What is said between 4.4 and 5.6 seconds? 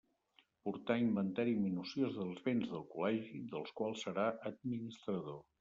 administrador.